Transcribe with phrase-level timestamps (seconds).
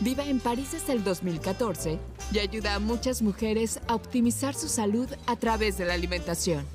[0.00, 1.98] Vive en París desde el 2014
[2.30, 6.66] y ayuda a muchas mujeres a optimizar su salud a través de la alimentación.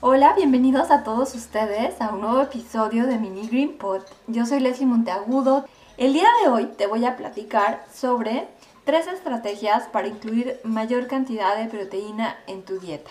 [0.00, 4.06] Hola, bienvenidos a todos ustedes a un nuevo episodio de Mini Green Pot.
[4.26, 5.66] Yo soy Leslie Monteagudo.
[5.98, 8.48] El día de hoy te voy a platicar sobre
[8.86, 13.10] tres estrategias para incluir mayor cantidad de proteína en tu dieta.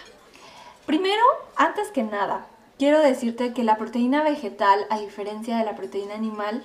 [0.87, 1.23] Primero,
[1.55, 2.47] antes que nada,
[2.79, 6.63] quiero decirte que la proteína vegetal, a diferencia de la proteína animal,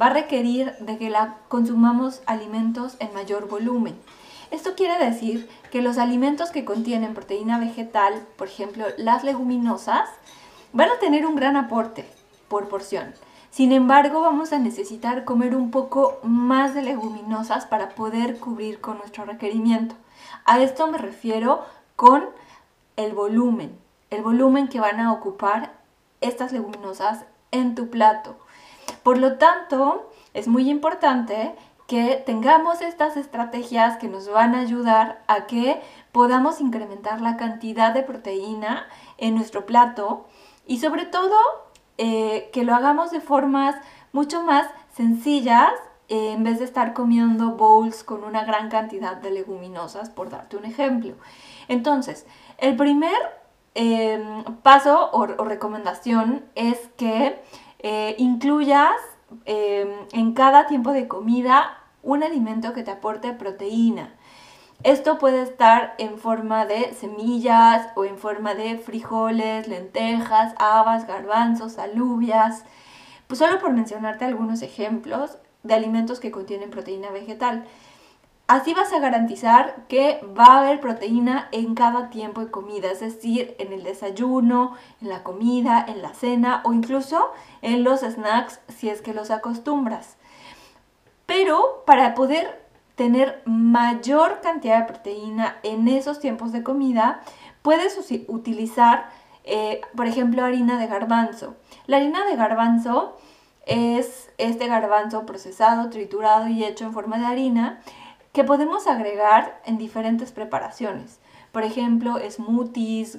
[0.00, 3.96] va a requerir de que la consumamos alimentos en mayor volumen.
[4.50, 10.08] Esto quiere decir que los alimentos que contienen proteína vegetal, por ejemplo las leguminosas,
[10.72, 12.06] van a tener un gran aporte
[12.48, 13.14] por porción.
[13.50, 18.98] Sin embargo, vamos a necesitar comer un poco más de leguminosas para poder cubrir con
[18.98, 19.94] nuestro requerimiento.
[20.44, 21.64] A esto me refiero
[21.96, 22.24] con
[22.96, 23.78] el volumen,
[24.10, 25.72] el volumen que van a ocupar
[26.20, 28.36] estas leguminosas en tu plato.
[29.06, 31.54] Por lo tanto, es muy importante
[31.86, 37.94] que tengamos estas estrategias que nos van a ayudar a que podamos incrementar la cantidad
[37.94, 40.26] de proteína en nuestro plato
[40.66, 41.36] y sobre todo
[41.98, 43.76] eh, que lo hagamos de formas
[44.10, 45.70] mucho más sencillas
[46.08, 50.56] eh, en vez de estar comiendo bowls con una gran cantidad de leguminosas, por darte
[50.56, 51.14] un ejemplo.
[51.68, 52.26] Entonces,
[52.58, 53.16] el primer
[53.76, 57.40] em, paso o recomendación es que
[57.78, 58.96] eh, incluyas
[59.44, 64.14] em, en cada tiempo de comida un alimento que te aporte proteína.
[64.82, 71.78] Esto puede estar en forma de semillas o en forma de frijoles, lentejas, habas, garbanzos,
[71.78, 72.62] alubias.
[73.26, 77.64] Pues solo por mencionarte algunos ejemplos de alimentos que contienen proteína vegetal.
[78.48, 83.00] Así vas a garantizar que va a haber proteína en cada tiempo de comida, es
[83.00, 88.60] decir, en el desayuno, en la comida, en la cena o incluso en los snacks
[88.68, 90.16] si es que los acostumbras.
[91.26, 92.64] Pero para poder
[92.94, 97.22] tener mayor cantidad de proteína en esos tiempos de comida,
[97.62, 97.98] puedes
[98.28, 99.10] utilizar,
[99.42, 101.56] eh, por ejemplo, harina de garbanzo.
[101.86, 103.16] La harina de garbanzo
[103.66, 107.80] es este garbanzo procesado, triturado y hecho en forma de harina
[108.36, 111.20] que podemos agregar en diferentes preparaciones.
[111.52, 113.18] Por ejemplo, smoothies,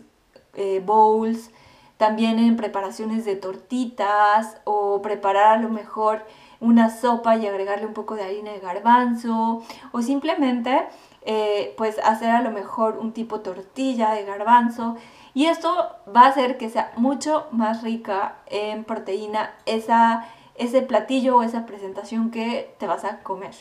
[0.53, 1.49] eh, bowls,
[1.97, 6.23] también en preparaciones de tortitas o preparar a lo mejor
[6.59, 10.87] una sopa y agregarle un poco de harina de garbanzo o simplemente
[11.23, 14.97] eh, pues hacer a lo mejor un tipo tortilla de garbanzo
[15.33, 21.37] y esto va a hacer que sea mucho más rica en proteína esa, ese platillo
[21.37, 23.55] o esa presentación que te vas a comer.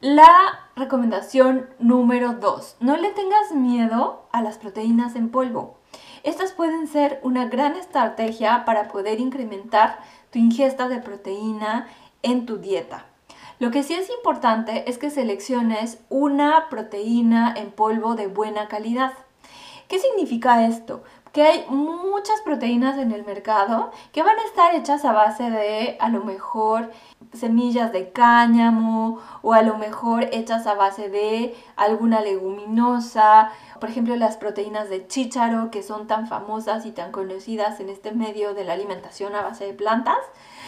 [0.00, 2.76] La recomendación número 2.
[2.80, 5.78] No le tengas miedo a las proteínas en polvo.
[6.24, 9.98] Estas pueden ser una gran estrategia para poder incrementar
[10.30, 11.86] tu ingesta de proteína
[12.22, 13.06] en tu dieta.
[13.60, 19.12] Lo que sí es importante es que selecciones una proteína en polvo de buena calidad.
[19.88, 21.04] ¿Qué significa esto?
[21.34, 25.96] Que hay muchas proteínas en el mercado que van a estar hechas a base de
[25.98, 26.92] a lo mejor
[27.32, 33.50] semillas de cáñamo o a lo mejor hechas a base de alguna leguminosa,
[33.80, 38.12] por ejemplo las proteínas de chícharo que son tan famosas y tan conocidas en este
[38.12, 40.18] medio de la alimentación a base de plantas.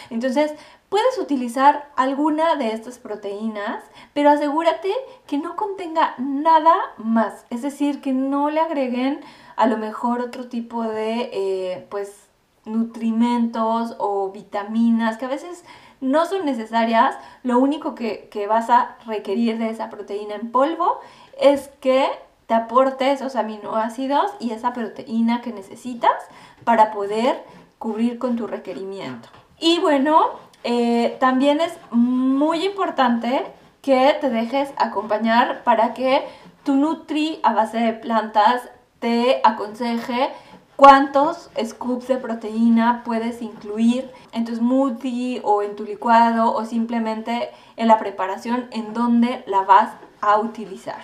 [0.09, 0.53] Entonces,
[0.89, 3.83] puedes utilizar alguna de estas proteínas,
[4.13, 4.93] pero asegúrate
[5.25, 9.21] que no contenga nada más, es decir, que no le agreguen
[9.55, 12.27] a lo mejor otro tipo de eh, pues
[12.65, 15.63] nutrimentos o vitaminas que a veces
[15.99, 17.17] no son necesarias.
[17.43, 20.99] Lo único que, que vas a requerir de esa proteína en polvo
[21.39, 22.07] es que
[22.45, 26.13] te aporte esos aminoácidos y esa proteína que necesitas
[26.63, 27.43] para poder
[27.77, 29.29] cubrir con tu requerimiento.
[29.59, 30.31] Y bueno,
[30.63, 33.45] eh, también es muy importante
[33.81, 36.25] que te dejes acompañar para que
[36.63, 38.69] tu Nutri a base de plantas
[38.99, 40.29] te aconseje
[40.75, 47.49] cuántos scoops de proteína puedes incluir en tu smoothie o en tu licuado o simplemente
[47.75, 51.03] en la preparación en donde la vas a utilizar.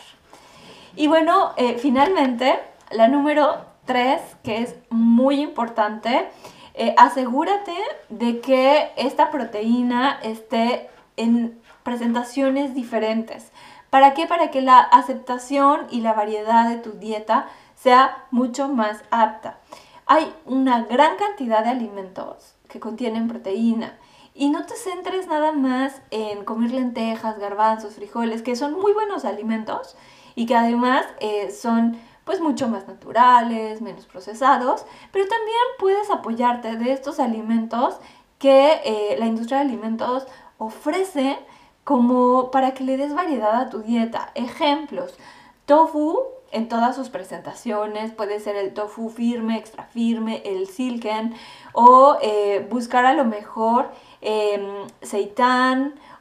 [0.96, 2.60] Y bueno, eh, finalmente,
[2.92, 6.30] la número 3, que es muy importante,
[6.74, 7.76] eh, asegúrate
[8.10, 13.52] de que esta proteína esté en presentaciones diferentes.
[13.90, 14.26] ¿Para qué?
[14.26, 19.60] Para que la aceptación y la variedad de tu dieta sea mucho más apta.
[20.06, 23.98] Hay una gran cantidad de alimentos que contienen proteína.
[24.34, 29.26] Y no te centres nada más en comer lentejas, garbanzos, frijoles, que son muy buenos
[29.26, 29.96] alimentos
[30.34, 36.76] y que además eh, son pues mucho más naturales, menos procesados, pero también puedes apoyarte
[36.78, 37.98] de estos alimentos
[38.40, 40.28] que eh, la industria de alimentos
[40.58, 41.38] ofrece
[41.84, 44.32] como para que le des variedad a tu dieta.
[44.36, 45.18] Ejemplos,
[45.66, 46.20] tofu
[46.54, 51.34] en todas sus presentaciones, puede ser el tofu firme, extra firme, el silken,
[51.74, 53.92] o eh, buscar a lo mejor
[54.22, 54.86] eh,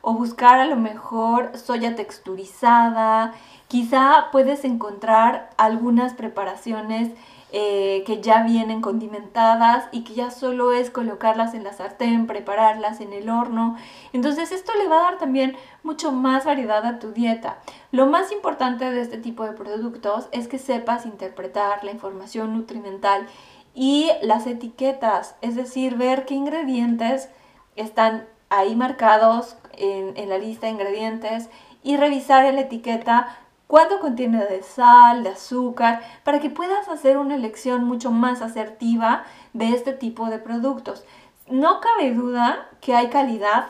[0.01, 3.33] o buscar a lo mejor soya texturizada.
[3.69, 7.13] Quizá puedes encontrar algunas preparaciones
[7.55, 13.03] eh, que ya vienen condimentadas y que ya solo es colocarlas en la sartén, prepararlas
[13.03, 13.77] en el horno.
[14.15, 17.59] Entonces esto le va a dar también mucho más variedad a tu dieta.
[17.91, 23.27] Lo más importante de este tipo de productos es que sepas interpretar la información nutrimental
[23.75, 27.29] y las etiquetas, es decir, ver qué ingredientes
[27.77, 31.51] están ahí marcados en, en la lista de ingredientes
[31.83, 33.37] y revisar la etiqueta
[33.73, 39.25] cuánto contiene de sal, de azúcar, para que puedas hacer una elección mucho más asertiva
[39.55, 41.07] de este tipo de productos.
[41.49, 43.69] No cabe duda que hay calidad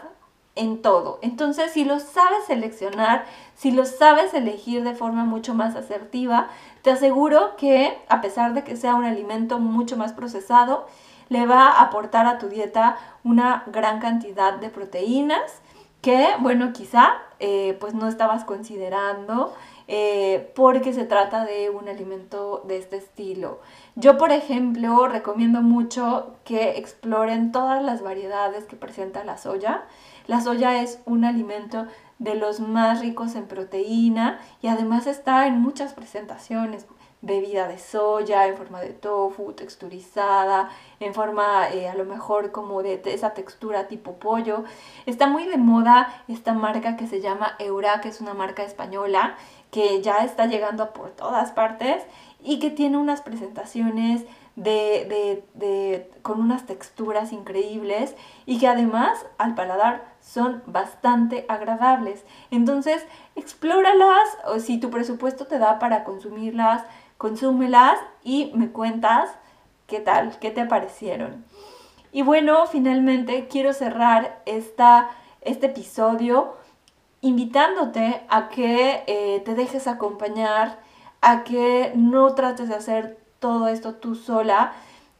[0.56, 1.20] en todo.
[1.22, 6.48] Entonces, si lo sabes seleccionar, si lo sabes elegir de forma mucho más asertiva,
[6.82, 10.88] te aseguro que a pesar de que sea un alimento mucho más procesado,
[11.28, 15.62] le va a aportar a tu dieta una gran cantidad de proteínas
[16.00, 19.54] que, bueno, quizá eh, pues no estabas considerando
[19.88, 23.60] eh, porque se trata de un alimento de este estilo.
[23.94, 29.84] Yo, por ejemplo, recomiendo mucho que exploren todas las variedades que presenta la soya.
[30.26, 31.86] La soya es un alimento
[32.18, 36.86] de los más ricos en proteína y además está en muchas presentaciones
[37.22, 42.82] bebida de soya, en forma de tofu, texturizada, en forma eh, a lo mejor como
[42.82, 44.64] de, esa textura tipo pollo.
[45.06, 49.36] Está muy de moda esta marca que se llama Eura, que es una marca española
[49.72, 52.04] que ya está llegando por todas partes
[52.40, 54.22] y que tiene unas presentaciones
[54.54, 58.14] de, de, con unas texturas increíbles
[58.44, 62.22] y que además al paladar son bastante agradables.
[62.50, 63.04] Entonces,
[63.34, 66.84] explóralas o si tu presupuesto te da para consumirlas,
[67.16, 69.30] consúmelas y me cuentas
[69.86, 71.46] qué tal, qué te parecieron.
[72.12, 75.08] Y bueno, finalmente quiero cerrar esta,
[75.40, 76.60] este episodio
[77.22, 80.80] invitándote a que eh, te dejes acompañar,
[81.20, 84.72] a que no trates de hacer todo esto tú sola.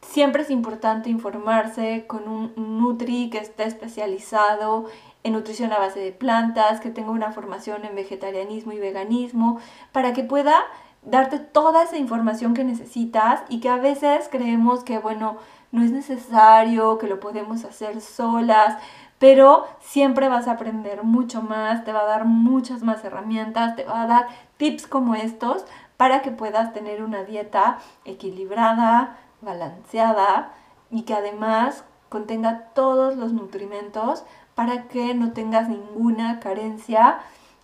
[0.03, 4.87] Siempre es importante informarse con un Nutri que esté especializado
[5.23, 9.61] en nutrición a base de plantas, que tenga una formación en vegetarianismo y veganismo,
[9.93, 10.65] para que pueda
[11.03, 15.37] darte toda esa información que necesitas y que a veces creemos que, bueno,
[15.71, 18.77] no es necesario, que lo podemos hacer solas,
[19.23, 23.85] pero siempre vas a aprender mucho más, te va a dar muchas más herramientas, te
[23.85, 24.27] va a dar
[24.57, 25.65] tips como estos
[25.97, 30.51] para que puedas tener una dieta equilibrada, balanceada
[30.91, 34.25] y que además contenga todos los nutrimentos
[34.57, 37.21] para que no tengas ninguna carencia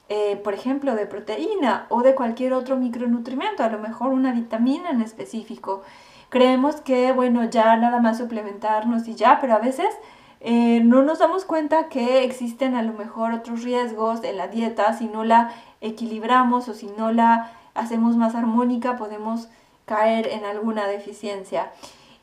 [0.08, 4.90] eh, por ejemplo, de proteína o de cualquier otro micronutrimento, a lo mejor una vitamina
[4.90, 5.82] en específico.
[6.28, 9.88] Creemos que, bueno, ya nada más suplementarnos y ya, pero a veces
[10.40, 14.92] eh, no nos damos cuenta que existen a lo mejor otros riesgos en la dieta
[14.92, 19.48] si no la equilibramos o si no la hacemos más armónica podemos
[19.84, 21.72] caer en alguna deficiencia.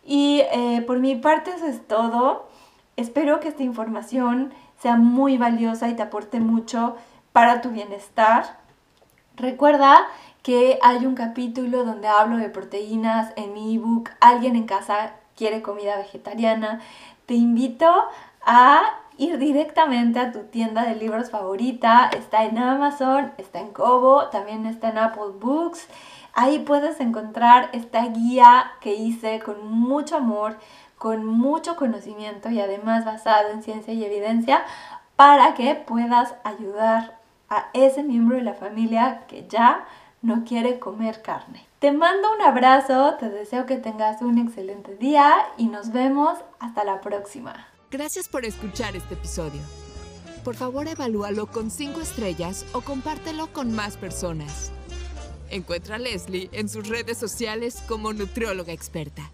[0.05, 2.47] Y eh, por mi parte eso es todo.
[2.95, 6.95] Espero que esta información sea muy valiosa y te aporte mucho
[7.33, 8.57] para tu bienestar.
[9.35, 10.05] Recuerda
[10.43, 15.61] que hay un capítulo donde hablo de proteínas en mi ebook Alguien en casa quiere
[15.61, 16.81] comida vegetariana.
[17.25, 17.91] Te invito
[18.45, 18.83] a
[19.17, 22.09] ir directamente a tu tienda de libros favorita.
[22.15, 25.87] Está en Amazon, está en Kobo, también está en Apple Books.
[26.33, 30.57] Ahí puedes encontrar esta guía que hice con mucho amor,
[30.97, 34.63] con mucho conocimiento y además basado en ciencia y evidencia
[35.15, 37.17] para que puedas ayudar
[37.49, 39.85] a ese miembro de la familia que ya
[40.25, 41.67] no quiere comer carne.
[41.79, 46.83] Te mando un abrazo, te deseo que tengas un excelente día y nos vemos hasta
[46.83, 47.67] la próxima.
[47.91, 49.61] Gracias por escuchar este episodio.
[50.43, 54.71] Por favor, evalúalo con 5 estrellas o compártelo con más personas.
[55.51, 59.31] Encuentra a Leslie en sus redes sociales como nutrióloga experta.